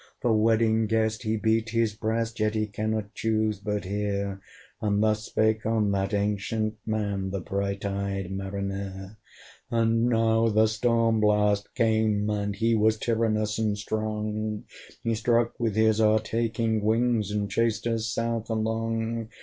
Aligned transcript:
The 0.23 0.33
Wedding 0.33 0.87
Guest 0.87 1.21
he 1.21 1.37
beat 1.37 1.69
his 1.69 1.93
breast, 1.93 2.39
Yet 2.39 2.55
he 2.55 2.65
cannot 2.65 3.13
chuse 3.13 3.59
but 3.59 3.85
hear; 3.85 4.41
And 4.81 5.03
thus 5.03 5.25
spake 5.27 5.63
on 5.63 5.91
that 5.91 6.11
ancient 6.11 6.73
man, 6.87 7.29
The 7.29 7.39
bright 7.39 7.85
eyed 7.85 8.31
Mariner. 8.31 9.19
And 9.69 10.05
now 10.07 10.47
the 10.47 10.65
STORM 10.65 11.19
BLAST 11.19 11.75
came, 11.75 12.27
and 12.31 12.55
he 12.55 12.73
Was 12.73 12.97
tyrannous 12.97 13.59
and 13.59 13.77
strong: 13.77 14.63
He 15.03 15.13
struck 15.13 15.53
with 15.59 15.75
his 15.75 16.01
o'ertaking 16.01 16.81
wings, 16.81 17.29
And 17.29 17.47
chased 17.47 17.87
south 17.99 18.49
along. 18.49 19.29